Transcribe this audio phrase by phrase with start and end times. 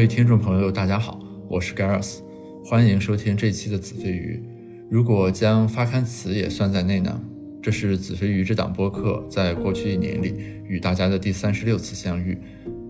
[0.00, 2.20] 各位听众朋友，大家好，我是 Gareth，
[2.64, 4.42] 欢迎收听这期的子非鱼。
[4.90, 7.20] 如果将发刊词也算在内呢？
[7.62, 10.34] 这是子非鱼这档播客在过去一年里
[10.66, 12.38] 与大家的第三十六次相遇。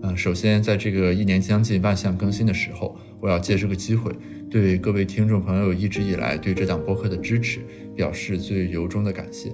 [0.03, 4.09] 嗯，首先在这个一年将近万象更新的时候，我要借这个机会
[4.49, 7.59] 对各位听众朋友一直以来对这档播客的支持
[7.93, 9.51] 表示最由衷的感谢。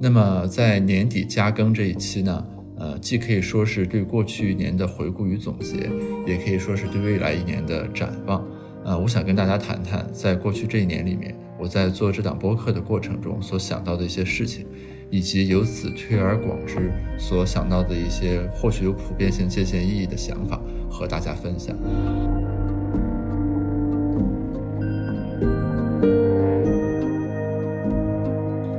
[0.00, 2.46] 那么在年底加更这一期呢？
[2.78, 5.90] 呃，既可以说是对过去一年的回顾与总结，
[6.26, 8.46] 也可以说是对未来一年的展望。
[8.84, 14.64] 呃，我想跟大家谈谈，在过去这一年里面，我在做这档播客的过程中所想到的一些事情，
[15.10, 21.76] 以及由此推而广之所想到的一些或许有普遍性借鉴意义的想法，和大家分享。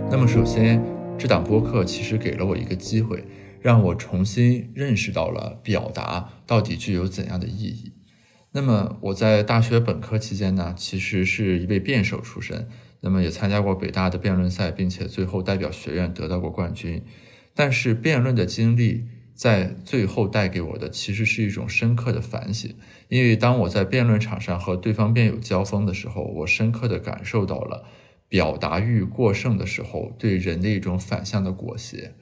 [0.09, 0.81] 那么，首先，
[1.17, 3.23] 这档播客其实给了我一个机会。
[3.61, 7.93] 让我重新认识到了表达到底具有怎样的意义。
[8.51, 12.67] 那么我在大学本科期间呢，其实是一位辩手出身，
[13.01, 17.03] 那么也参加过北大的辩论赛，并且最后代表学院得到过冠军。
[17.53, 22.73] 但是辩论的经历在最后带给我的其实是一种深刻的反省，
[23.07, 27.85] 因为当我在辩论场上和对方辩友交锋的时候，我深刻的感受到了
[28.27, 32.15] 表达欲过剩的时候对人的一种反向的裹挟。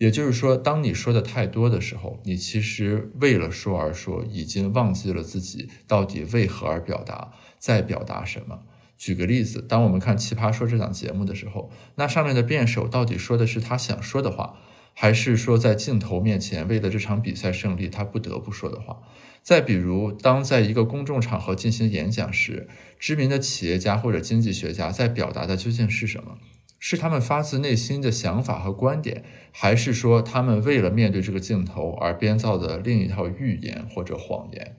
[0.00, 8.60] 也就是说，当你说的太多的时候，你其实为了说而说，已经忘记了自己到底为何而表达，在表达什么。
[8.96, 14.56] 举个例子，当我们看《奇葩说》这档节目的时候，那上面的辩手到底说的是他想说的话，
[14.94, 19.02] 还是说在镜头面前为了这场比赛胜利他不得不说的话？
[19.42, 26.38] 再比如，当在一个公众场合进行演讲时，知名的企业家或者经济学家在表达的究竟是什么？
[26.80, 34.76] 是他们发自内心的想法和观点，还是说他们为了面对这个镜头而编造的另一套预言或者谎言？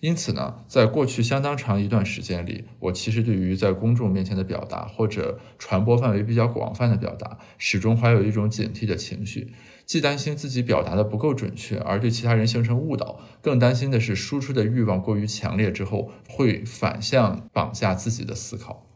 [0.00, 9.52] 因此呢，在过去相当长一段时间里，我其实对于在公众面前的表达或者传播范围比较广泛的表达，始终怀有一种警惕的情绪，
[9.84, 18.87] 既担心自己表达的不够准确而对其他人形成误导，更担心的是输出的欲望过于强烈之后会反向绑架自己的思考。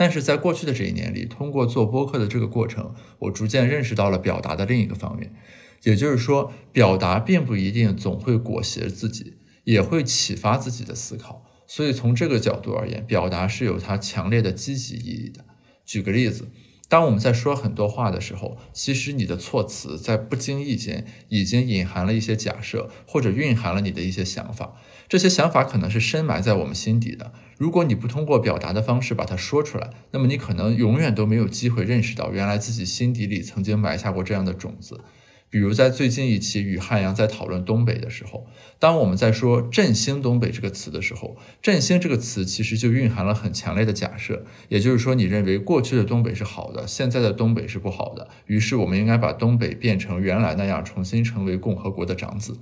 [0.00, 5.34] 但是在过去的这一年里，通过做播客的这个过程，我逐渐认识到了表达的另一个方面，
[5.82, 9.34] 也就是说，表达并不一定总会裹挟自己，
[9.64, 11.44] 也会启发自己的思考。
[11.66, 15.44] 所以从这个角度而言，表达是有它强烈的积极意义的。
[15.84, 16.48] 举个例子，
[16.90, 24.72] 当我们在说很多话的时候，其实你的措辞在不经意间已经隐含了一些假设，或者蕴含了你的一些想法。
[25.08, 27.32] 这些想法可能是深埋在我们心底的。
[27.56, 35.00] 如果你不通过表达的方式把它说出来，那么你可能永远都没有机会认识到，原来自己心底里曾经埋下过这样的种子。
[35.50, 38.46] 比如在最近一期与汉阳在讨论东北的时候，
[38.78, 52.58] 当我们在说“振兴东北”这个词的时候，“振兴”这个词其实就蕴含了很强烈的假设，也就是说，你认为过去的东北是好的，现在的东北是不好的，于是我们应该把东北变成原来那样，重新成为共和国的长子。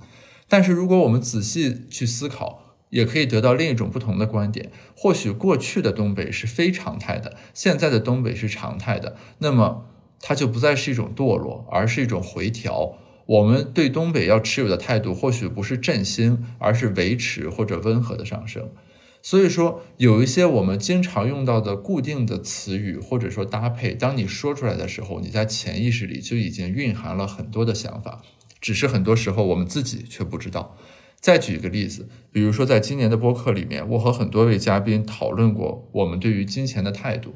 [0.47, 4.71] 但是，如果我们仔细去思考，也可以得到另一种不同的观点。
[4.97, 9.85] 或许过去的东北是非常态的，现在的东北是常态的，那么
[10.21, 12.97] 它就不再是一种堕落，而是一种回调。
[13.25, 18.69] 我们对东北要持有的态度，或许不是振兴，而是维持或者温和的上升。
[19.21, 28.21] 所以说，有一些我们经常用到的固定的词语，或者说搭配，当你说出来的时候，你在潜意识里就已经蕴含了很多的想法。
[28.61, 30.75] 只是很多时候我们自己却不知道。
[31.19, 37.35] 再举一个例子，比如说在今年的播客里面，我和很多位嘉宾讨论过我们对于金钱的态度。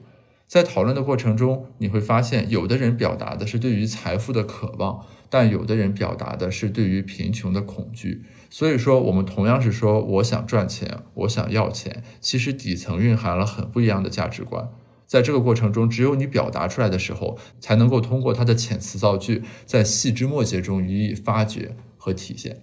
[0.53, 8.21] 在讨论的过程中，你会发现，有的人表达的是对于财富的渴望，但有的人表达的是对于贫穷的恐惧。
[8.51, 14.69] 所以说，我们同样是说我想赚钱，我想要钱，其实底层蕴含了很不一样的价值观。
[15.07, 22.61] 在这个过程中，只有你表达出来的时候，才能够通过它的遣词造句，在细枝末节中予以发掘和体现。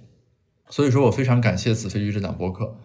[0.69, 2.77] 所以说我非常感谢子飞鱼这档播客，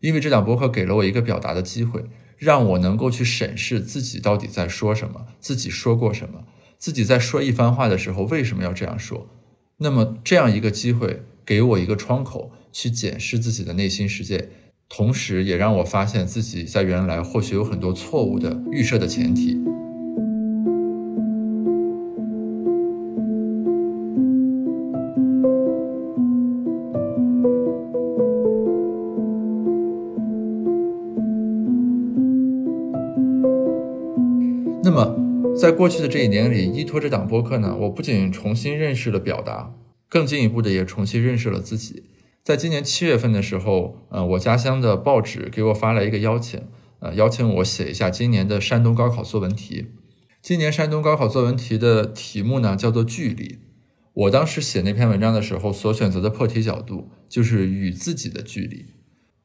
[0.00, 2.06] 因为这档播客给了我一个表达的机会，
[2.38, 6.44] 让我能够去审视自己到底在说什么，自己说过什么，
[6.78, 9.28] 自己在说一番话的时候为什么要这样说。
[9.78, 14.48] 那么这样一个机会，给我一个窗口去检视自己的内心世界。
[14.88, 19.58] 同时，也让我发现自己在原来或许有很多错误的预设的前提。
[34.90, 39.74] 那么，在过去的这一年里，依托这档播客呢，我不仅重新认识了表达，
[40.08, 42.04] 更进一步的也重新认识了自己。
[42.42, 46.62] 在今年七月份的时候，呃，我家乡的报纸给我发来一个邀请，
[47.00, 49.88] 呃，邀请我写一下今年的山东高考作文题。
[50.40, 53.58] 今年山东高考作文题的题目呢，叫做“距离”。
[54.24, 58.86] 我当时写那篇文章的时候，所选择的破题角度就是与自己的距离。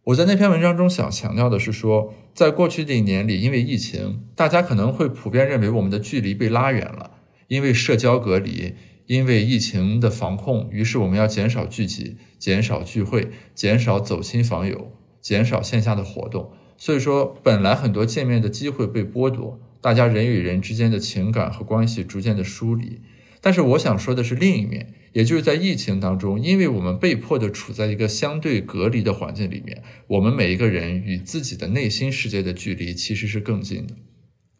[0.05, 7.11] 我在那篇文章中想强调的是说，在过去的一年里，因为疫情，大家可能会普遍认为我们的距离被拉远了，
[7.47, 8.75] 因为社交隔离。
[9.05, 16.51] 因为疫情的防控，于是我们要减少聚集、减少聚会、减少走亲访友、减少线下的活动。
[16.77, 23.01] 所以说，本来很多见面的机会被剥夺，大家人与人之间的情感和关系逐渐的疏离。
[23.41, 33.95] 但是我想说的是另一面，也就是在疫情当中，因为我们被迫的处在一个相对隔离的环境里面，我们每一个人与自己的内心世界的距离其实是更近的。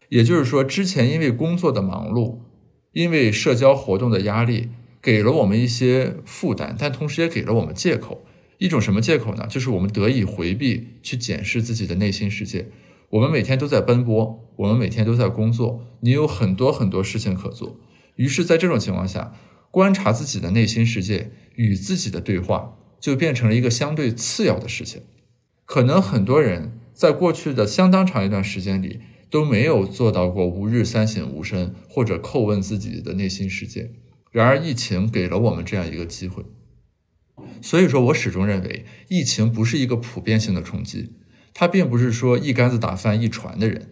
[0.08, 2.40] 也就是说，之前因为工作的忙碌。
[2.94, 4.70] 因为社交活动的压力
[5.02, 8.24] 给了我们一些负担，但同时也给了我们借口。
[8.60, 9.48] 一种什么借口呢？
[9.50, 12.68] 就是我们得以回避去检视自己的内心世界。
[13.10, 17.80] 我们每天都在奔波，我们每天都在工作，你有很多很多事情可做。
[18.16, 19.34] 于是，在这种情况下，
[19.74, 25.02] 观察自己的内心世界，与自己的对话，就变成了一个相对次要的事情。
[25.66, 29.00] 可能很多人在过去的相当长一段时间里。
[29.34, 33.90] 都没有做到过吾日三省吾身，或者叩问自己的内心世界。
[34.32, 36.46] 然而，疫情给了我们这样一个机会。
[37.60, 41.14] 所以说我始终认为，疫情不是一个普遍性的冲击，
[41.52, 43.90] 它并不是说一竿子打翻一船的人，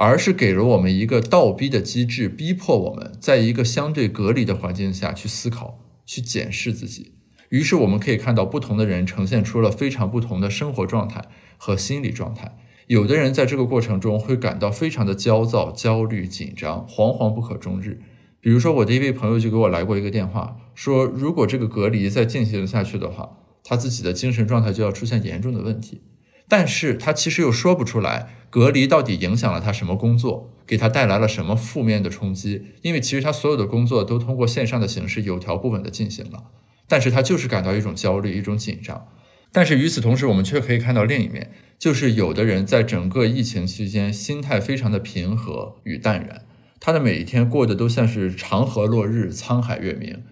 [0.00, 7.14] 而是给了我们一个倒逼的机制，逼迫我们在一个相对隔离的环境下去思考、去检视自己。
[7.48, 11.24] 于是，我们可以看到不同的人呈现出了非常不同的生活状态
[11.56, 12.56] 和心理状态。
[12.86, 18.00] 有的人在这个过程中会感到非常的焦躁、焦虑、紧张，惶惶不可终日。
[18.40, 26.02] 比如说，我的一位朋友就给我来过一个电话，说如果这个隔离再进行下去的话，他自己的精神状态就要出现严重的问题。
[26.48, 32.64] 但是他其实又说不出来隔离到底影响了他什么工作，给他带来了什么负面的冲击。
[32.82, 36.44] 因为其实他所有的工作都通过线上的形式有条不紊的进行了，
[36.88, 39.06] 但是他就是感到一种焦虑、一种紧张。
[39.52, 46.42] 但是与此同时，我们却可以看到另一面，就是有的人在整个疫情期间心态非常的平和与淡然，
[46.78, 50.22] 他的每一天过得都像是长河落日、沧海月明，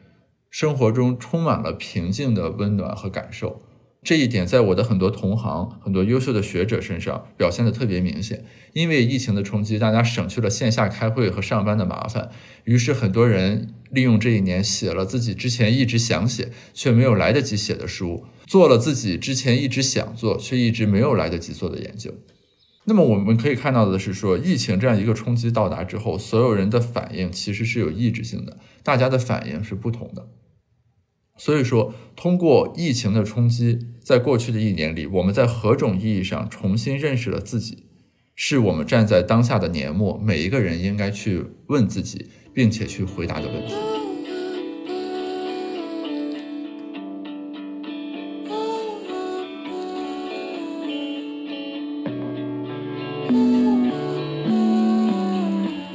[0.50, 3.62] 生活中充满了平静的温暖和感受。
[4.06, 8.44] 这一点在我的很多同行、很多优秀的学者身上表现的特别明显。
[8.72, 12.30] 因为疫情的冲击，大家省去了线下开会和上班的麻烦，
[12.62, 18.24] 于是很多人利用这一年写了自己之前一直想写却没有来得及写的书。
[18.46, 22.14] 做了自己之前一直想做却一直没有来得及做的研究。
[22.84, 30.28] 那么我们可以看到的是，说疫情这样一个冲击到达之后，所有人的反应其实是有抑制性的，大家的反应是不同的。
[31.38, 37.86] 所以说，通过疫情的冲击，在过去的一年里，我们在何种意义上重新认识了自己，
[38.36, 43.74] 是我们站在当下的年末，每一个人应该去问自己，并且去回答的问题。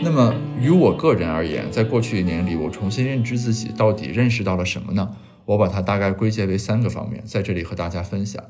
[0.04, 5.16] 那么，于我个人而言，在过去一年里，我重新认知自己，到底认识到了什么呢？
[5.46, 8.44] 我把它大概归结为三个方面，在这里和大家分享。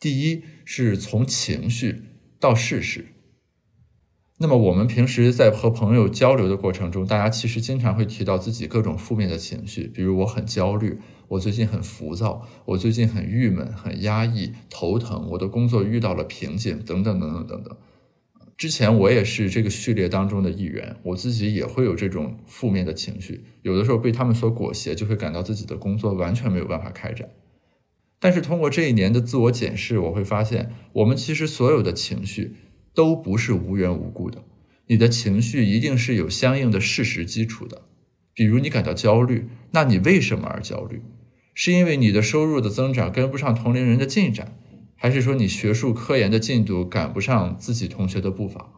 [0.00, 2.02] 第一，是从情绪
[2.38, 3.06] 到事实。
[4.38, 10.98] 那么，我们平时在和朋友交流的过程中，大家其实经常会提到自己各种负面的情绪，比如我很焦虑，
[11.28, 17.76] 我最近很浮躁，我最近很郁闷、很压抑、头疼，我的工作遇到了瓶颈，等等等等等等。
[18.56, 27.28] 之前我也是这个序列当中的一员，我自己也会有这种负面的情绪，有的时候被他们所裹挟，就会感到自己的工作完全没有办法开展。
[28.20, 32.54] 但是通过这一年的自我检视，我会发现，我们其实所有的情绪
[32.94, 34.44] 都不是无缘无故的，
[34.86, 37.82] 你的情绪一定是有相应的事实基础的。
[38.32, 41.02] 比如你感到焦虑，那你为什么而焦虑？
[41.54, 44.56] 是因为你的收入的增长跟不上同龄人的进展？
[45.04, 48.70] 还是说你学术科研的进度赶不上自己同学的步伐？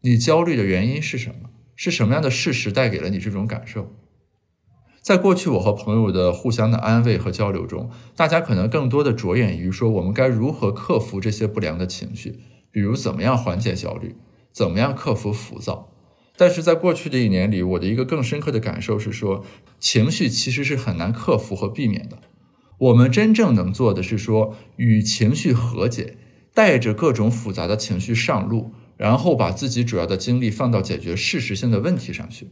[0.00, 1.50] 你焦虑的原因是什么？
[1.76, 3.92] 是什么样的事实带给了你这种感受？
[5.02, 12.40] 在过去，我和朋友的互相的安慰和交流中，大家可能更多的着眼于说我们该如何克服这些不良的情绪，
[12.72, 14.16] 比如怎么样缓解焦虑，
[14.50, 15.92] 怎么样克服浮躁。
[16.38, 19.44] 但是在过去的一年里，我的一个更深刻的感受是说，
[19.78, 22.18] 情绪其实是很难克服和避免的。
[22.78, 26.16] 我们真正能做的是说，与情绪和解，
[26.54, 32.50] 带着各种复杂的情绪上路，然后把自己主要的精力放到解决事实性的问题上去。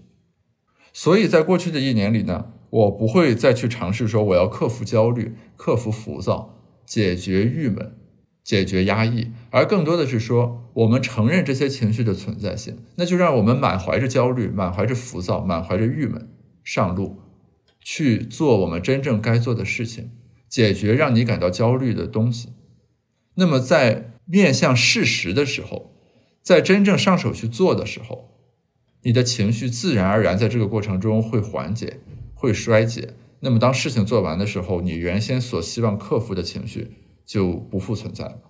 [0.93, 7.95] 所以在过去的一年里呢，我不会再去尝试说我要克服焦虑、克服浮躁，解决郁闷、
[8.43, 16.29] 解决压抑，而更多的是说，我们承认这些情绪的存在性，那就让我们满怀着焦虑、满怀着浮躁、满怀着郁闷
[16.65, 17.19] 上路，
[17.81, 20.11] 去做我们真正该做的事情，
[20.49, 22.51] 解决让你感到焦虑的东西。
[23.35, 25.93] 那么，在面向事实的时候，
[26.43, 28.39] 在真正上手去做的时候，
[29.03, 32.01] 你的情绪自然而然在这个过程中会缓解、
[32.35, 33.15] 会衰竭。
[33.41, 36.93] 那么，当事情做完的时候，你原先所希望克服的情绪
[37.25, 38.41] 就不复存在了。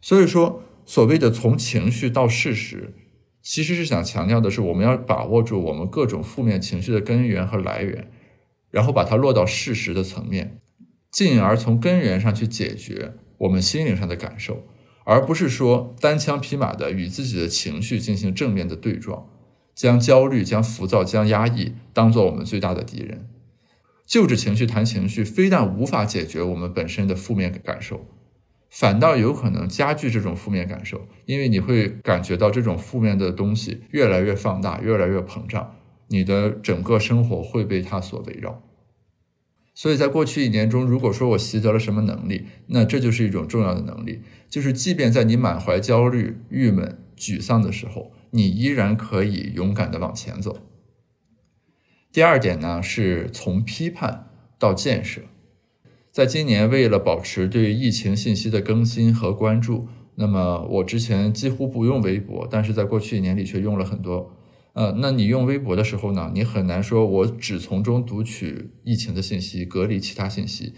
[0.00, 2.94] 所以说，所谓的从情绪到事实，
[3.42, 8.10] 其实是想强调的是，我们要把握住我们各种负面情绪的根源和来源，
[8.70, 10.60] 然后把它落到事实的层面，
[11.10, 14.66] 进而从根源上去解决我们心灵上的感受，
[15.04, 19.26] 而不是说单枪匹马的与自己的情绪进行正面的对撞，
[19.74, 23.28] 将焦虑、将浮躁、将压抑当做我们最大的敌人。
[24.06, 28.06] 就着情绪谈情绪，非但无法解决我们本身的负面感受，
[28.70, 35.76] 反倒有可能加剧这种负面感受，因为你会感觉到这种负面的东西越来越放大，越来越膨胀，
[36.08, 38.62] 你的整个生活会被它所围绕。
[39.78, 50.58] 所以在过去一年中，如果说我习得了什么能力，那这就是一种重要的能力，就是即便在你满怀焦虑、郁闷、沮丧的时候，你依然可以勇敢的往前走。
[52.10, 55.20] 第二点呢，是从批判到建设。
[56.10, 64.34] 在今年，为了保持对疫情信息的更新和关注，那么我之前几乎不用微博，但是在过去一年里却用了很多。
[64.78, 70.72] 呃，那你用微博的时候呢，你很难说我只从中读取疫情的信息，隔离其他信息，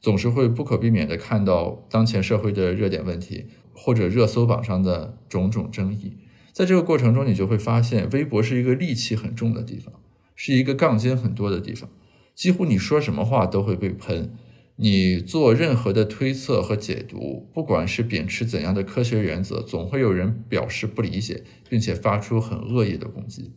[0.00, 6.16] 总是会不可避免的看到当前社会的热点问题或者热搜榜上的种种争议。
[6.52, 9.94] 在这个过程中，你就会发现，微博是一个戾气很重的地方。
[10.34, 11.88] 是一个杠精很多的地方，
[12.34, 14.34] 几乎你说什么话都会被喷。
[14.76, 23.52] 你做任何的推测和解读，不管是秉持怎样的科学原则，总会有人表示不理解，并且发出很恶意的攻击。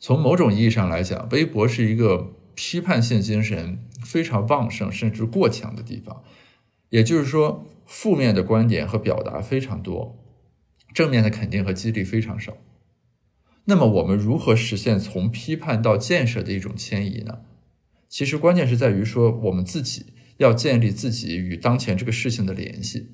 [0.00, 6.22] 从某种意义上来讲，微博是一个批判性精神非常旺盛甚至过强的地方。
[6.90, 10.18] 也就是说，负面的观点和表达非常多，
[10.92, 12.56] 正面的肯定和激励非常少。
[13.66, 17.40] 那么我们如何实现从批判到建设的一种迁移呢？
[18.08, 20.06] 其实关键是在于说，我们自己
[20.38, 23.08] 要建立自己与当前这个事情的联系。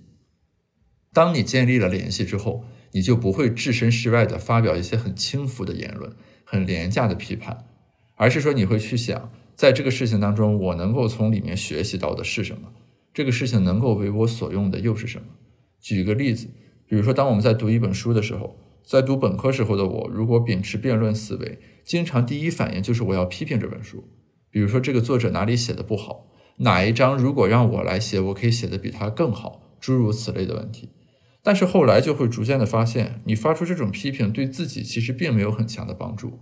[1.12, 7.66] 当你建立了联系之后，你就不会置身事外的发表一些很轻浮的言论、很廉价的批判，
[8.16, 12.72] 而是说你会去想，在这个事情当中，我能够从里面学习到的是什么？
[13.12, 15.26] 这个事情能够为我所用的又是什么？
[15.80, 16.48] 举个例子，
[16.86, 18.58] 比如说，当我们在读一本书的时候。
[18.86, 24.04] 在读本科时候的我，如果秉持辩论思维，经常第一反应就是我要批评这本书。
[24.54, 30.90] 比如说这个作者哪里写的不好，哪一章如果让我来写，我可以写的比他更好，诸如此类的问题。
[31.42, 36.38] 但是后来就会逐渐的发现，你发出这种批评对自己其实并没有很强的帮助，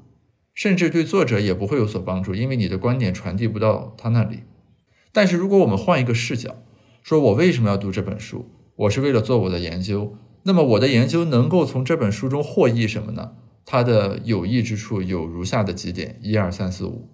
[0.53, 4.41] 甚至对作者也不会有所帮助，因为你的观点传递不到他那里。
[5.11, 6.57] 但是如果我们换一个视角，
[7.03, 8.45] 说我为什么要读这本书？
[8.77, 10.19] 我是为了做我的研究。
[10.43, 13.33] 那么我的研究能够从这本书中获益什么呢？
[13.65, 17.09] 它的有益之处有如下的几点：一二三四五。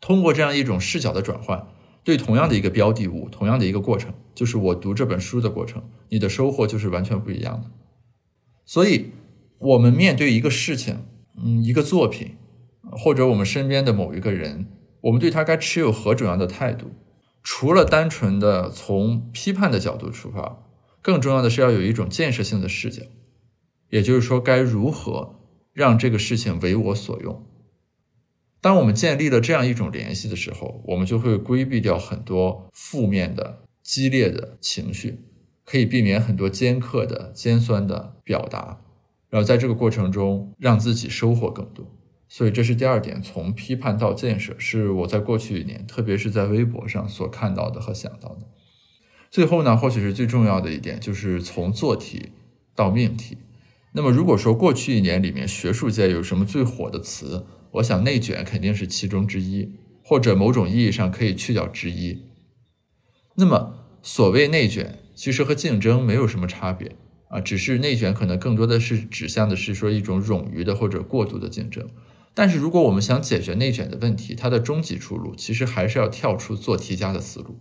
[0.00, 1.66] 通过这样一种视角的转换，
[2.04, 7.70] 对同样的一个标的物，同样的一个过程，就是我读这本书的过程，你的收获就是完全不一样的。
[8.64, 9.12] 所以，
[9.58, 11.04] 我们面对一个事情，
[11.36, 12.36] 嗯，一个作品，
[12.92, 14.66] 或者我们身边的某一个人，
[15.02, 16.90] 我们对他该持有何种样的态度？
[17.42, 20.64] 除了单纯的从批判的角度出发。
[21.00, 23.02] 更重要的是要有一种建设性的视角，
[23.88, 25.36] 也就是说，该如何
[25.72, 27.46] 让这个事情为我所用。
[28.60, 35.20] 当我们建立了这样一种联系的时候，我们就会规避掉很多负面的、激烈的情绪，
[35.64, 38.80] 可以避免很多尖刻的、尖酸的表达，
[39.30, 41.86] 然后在这个过程中让自己收获更多。
[42.30, 48.48] 所以，这是第二点，从批判到建设，是我在过去一年，特别是在微博上所看到的和想到的。
[49.30, 52.32] 最后呢，或许是最重要的一点，就是从做题
[52.74, 53.38] 到命题。
[53.92, 59.72] 那么，如果说过去一年里面学术界有什么最火的词，我想内卷肯定是其中之一，
[60.02, 62.22] 或者某种意义上可以去掉之一。
[63.36, 66.96] 那么，所谓内卷，其实和竞争没有什么差别
[67.28, 71.88] 啊，只是内卷可能更多的是指向的是说一种冗余的或者过度的竞争。
[72.34, 77.58] 但是，如果我们想解决内卷的问题，它的终极出路其实还是要跳出做题家的思路。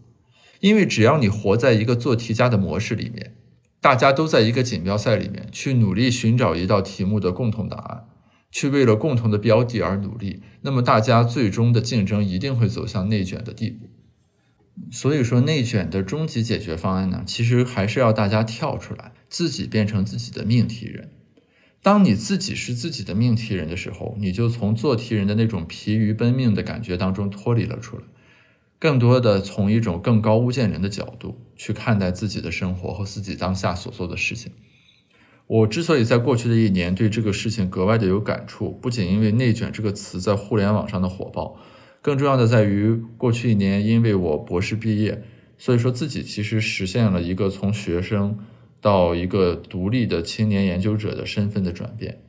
[0.60, 3.36] 因为只要你活在一个做题家的模式里面，
[3.80, 8.06] 大家都在一个锦标赛里面去努力寻找一道题目的共同答案，
[8.50, 13.90] 去为了共同的标的而努力，那么大家最终的竞争一定会走向内卷的地步。
[14.92, 21.10] 所以说，内卷的终极解决方案呢，其实还是要大家跳出来，自己变成自己的命题人。
[21.82, 28.04] 当你自己是自己的命题人的时候，你就从做题人的那种疲于奔命的感觉当中脱离了出来，
[28.78, 34.52] 更多的从一种更高屋建瓴的角度去看待自己的生活和自己当下所做的事情。
[35.48, 41.58] 我之所以在过去的一年对这个事情格外的有感触，不仅因为“内卷”这个词在互联网上的火爆。
[42.02, 45.24] 更重要的在于，过去一年因为我博士毕业，
[45.58, 48.40] 所以说自己其实实现了一个从学生
[48.82, 52.20] 到一个独立的青年研究者的身份的转变。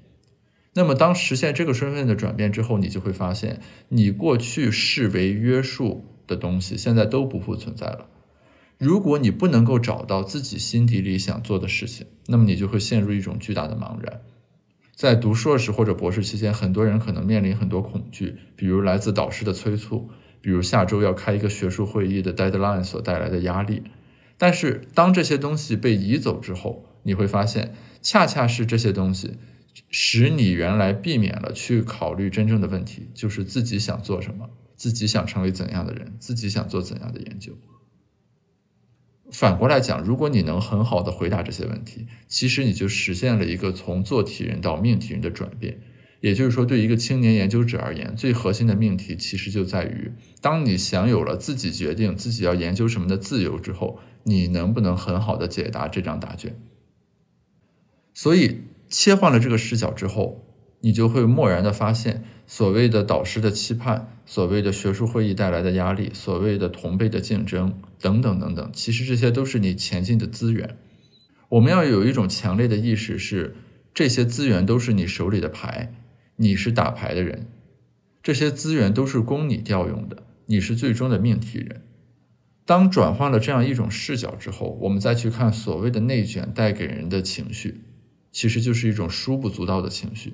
[0.74, 8.06] 那么，当实现这个身份的转变之后，你就会发现，你过去视为约束的东西，现在都不复存在了。
[8.78, 14.20] 如果你不能够找到自己心底里想做的事情，那么你就会陷入一种巨大的茫然。
[14.94, 23.82] 在读硕士或者博士期间，很多人可能面临很多恐惧，比如来自导师的催促，比如下周要开一个学术会议的 deadline 所带来的压力。
[24.36, 29.38] 但是，当这些东西被移走之后，你会发现，恰恰是这些东西，
[29.90, 37.52] 使你原来避免了去考虑真正的问题，就是自己想做什么，自己想成为怎样的人，自己想做怎样的研究。
[39.30, 45.80] 反过来讲，如果你能很好的回答这些问题，其实你就实现了一个从做题人到命题人的转变。
[46.20, 56.56] 也就是说，对一个青年研究者而言，最核心的命题其实就在于：当你享有了自己决定自己要研究什么的自由之后，你能不能很好的解答这张答卷？
[58.14, 60.44] 所以，切换了这个视角之后。
[60.80, 70.78] 你就会蓦然的发现，所谓的导师的期盼，所谓的学术会议带来的压力，所谓的同辈的竞争，等等等等，其实这些都是你前进的资源。
[71.50, 73.54] 我们要有一种强烈的意识，是
[73.92, 75.92] 这些资源都是你手里的牌，
[76.36, 77.48] 你是打牌的人，
[78.22, 81.82] 这些资源都是供你调用的，你是最终的命题人。
[82.64, 87.82] 当转换了这样一种视角之后，我们再去看所谓的内卷带给人的情绪，
[88.32, 90.32] 其实就是一种疏不足道的情绪。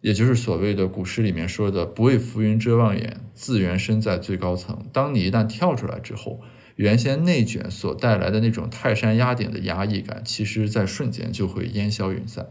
[0.00, 4.86] 也就是所谓的古诗里面说的“不畏浮云遮望眼，自缘身在最高层”。
[4.92, 6.40] 当你一旦跳出来之后，
[6.76, 12.48] 原先内卷所带来的那种泰山压顶的压抑感，其实在瞬间就会烟消云散。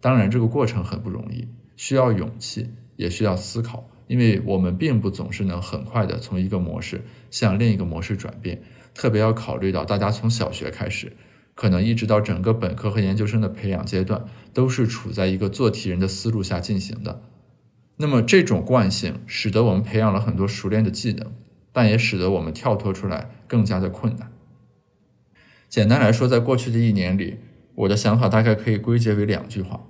[0.00, 8.60] 当然，这个过程很不容易，需要勇气，也需要思考，因为我们并不总是能很快的从一个模式向另一个模式转变，
[8.94, 11.12] 特别要考虑到大家从小学开始。
[11.60, 17.20] 可能一直到整个本科和研究生的培养阶段，都是处在一个做题人的思路下进行的。
[17.98, 21.34] 那么这种惯性使得我们培养了很多熟练的技能，
[21.70, 24.32] 但也使得我们跳脱出来更加的困难。
[25.68, 27.36] 简单来说，在过去的一年里，
[27.74, 29.84] 我的想法大概可以归结为两句话：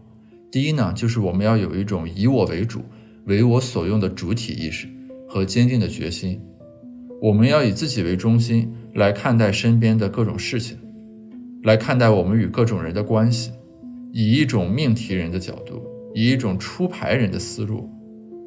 [0.50, 2.84] 第一呢，就是我们要有一种以我为主、
[3.26, 4.88] 为我所用的主体意识
[5.28, 6.40] 和坚定的决心；
[7.22, 10.76] 我们要以自己为中心来看待身边的各种事情。
[11.62, 13.52] 来看待我们与各种人的关系，
[14.12, 15.82] 以一种命题人的角度，
[16.14, 17.90] 以一种出牌人的思路，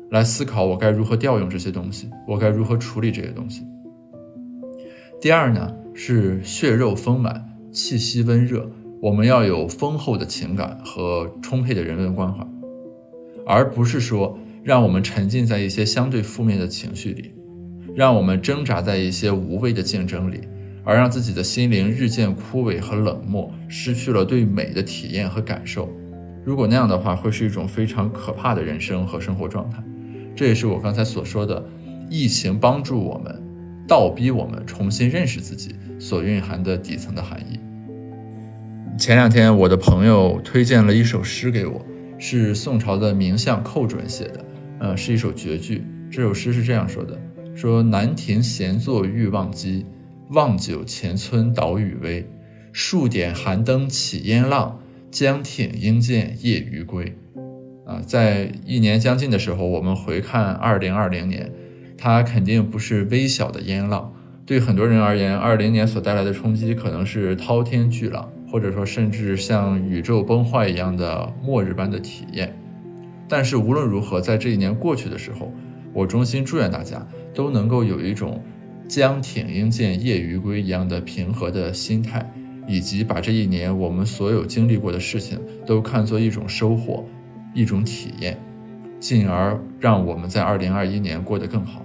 [0.10, 3.64] 来思考我该如何调用这些东西，我该如何处理这些东西。
[5.22, 12.46] 第二呢，是血肉丰满，气息温热，我们要有丰厚的情感和充沛的人文关怀，
[13.46, 17.32] 而不是说让我们沉浸在一些相对负面的情绪里，
[17.96, 20.42] 让我们挣扎在一些无谓的竞争里。
[20.84, 25.90] 而让自己的心灵日渐枯萎和冷漠，失去了对美的体验和感受。
[26.46, 29.82] 如果那样的话，会是一种非常可怕的人生和生活状态。
[30.36, 31.64] 这也是我刚才所说的，
[32.10, 33.42] 疫情帮助我们，
[33.88, 37.60] 倒逼我们重新认识自己所蕴含的底层的含义。
[38.98, 41.84] 前两天，我的朋友推荐了一首诗给我，
[42.20, 44.46] 是宋朝的名相寇准写的，
[44.80, 45.84] 呃，是一首绝句。
[46.12, 47.18] 这首诗是这样说的：
[47.56, 49.86] 说南亭闲坐欲忘机。
[50.30, 52.26] 望九前村岛屿微，
[52.72, 54.80] 数点寒灯起烟浪。
[55.12, 57.16] 江挺应见夜余归。
[57.86, 61.52] 啊，在一年将近的时候，我们回看二零二零年，
[61.96, 64.12] 它肯定不是微小的烟浪。
[64.44, 72.58] 对很多人而言，二零年所带来的冲击可能是滔天巨浪，或者说甚至像宇宙崩坏一样的末日般的体验。
[73.30, 75.54] 但是无论如何，在这一年过去的时候，
[75.94, 78.44] 我衷心祝愿大家都能够有一种。
[78.94, 82.32] 江挺应见夜余归一样的平和的心态，
[82.68, 87.04] 以及把这一年我们所有经历过的事情都看作一种收获、
[87.56, 88.38] 一种体验，
[89.00, 91.84] 进而让我们在二零二一年过得更好。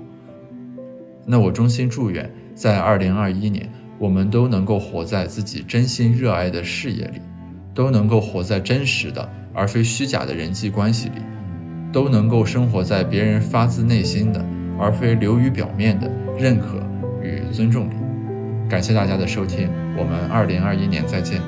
[1.25, 7.23] 那我衷心祝愿，在二零二一年，我们都能够活在自己真心热爱的事业里，
[7.73, 11.23] 都能够活在真实的而非虚假的人际关系里，
[11.91, 14.45] 都能够生活在别人发自内心的
[14.79, 16.87] 而非流于表面的认可。
[17.53, 17.95] 尊重里。
[18.69, 21.41] 感谢大家的收听，我们二零二一年再见。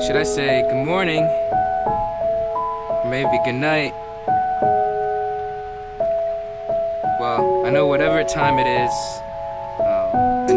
[0.00, 1.28] Should I say good morning?
[3.04, 3.92] Maybe good night?
[7.20, 8.92] Well, I know whatever time it is,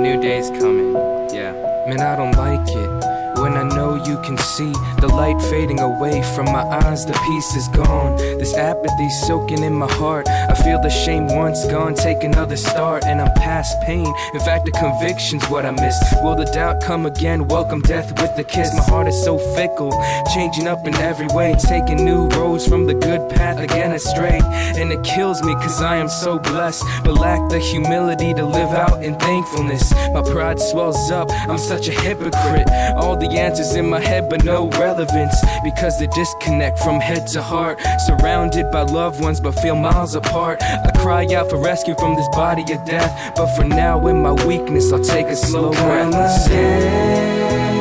[0.01, 0.93] new day's coming.
[1.31, 1.53] Yeah.
[1.85, 6.21] Man, I don't like it when I know you can see the light fading away
[6.35, 8.15] from my eyes, the peace is gone.
[8.17, 10.27] This apathy soaking in my heart.
[10.27, 14.13] I feel the shame once gone, take another start, and I'm past pain.
[14.33, 15.97] In fact, the conviction's what I miss.
[16.21, 17.47] Will the doubt come again?
[17.47, 18.73] Welcome death with a kiss.
[18.75, 19.91] My heart is so fickle,
[20.33, 24.39] changing up in every way, taking new roads from the good path again astray.
[24.43, 28.71] And it kills me cause I am so blessed, but lack the humility to live
[28.71, 29.91] out in thankfulness.
[30.13, 32.69] My pride swells up, I'm such a hypocrite.
[32.95, 37.41] All the answers in my head, but no relevance because the disconnect from head to
[37.41, 37.79] heart.
[38.05, 40.61] Surrounded by loved ones, but feel miles apart.
[40.61, 44.33] I cry out for rescue from this body of death, but for now, in my
[44.45, 46.49] weakness, I'll take a slow breath.
[46.51, 47.80] In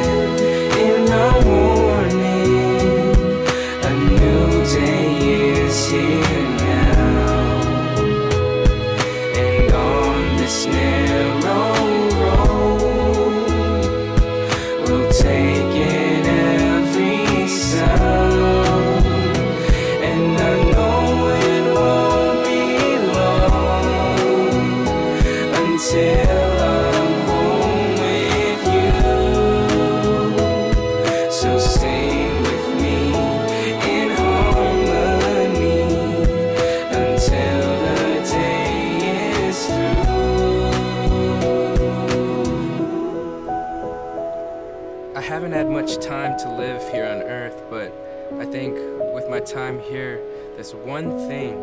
[49.90, 50.22] here,
[50.54, 51.56] there's one thing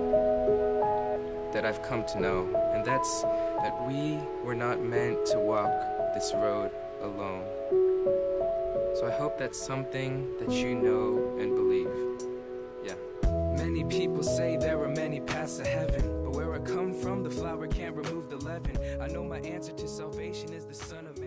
[1.54, 5.72] that I've come to know, and that's that we were not meant to walk
[6.13, 7.46] this road alone.
[8.96, 11.88] So I hope that's something that you know and believe.
[12.84, 12.96] Yeah.
[13.56, 17.30] Many people say there are many paths to heaven, but where I come from, the
[17.30, 18.78] flower can't remove the leaven.
[19.02, 21.27] I know my answer to salvation is the Son of Man.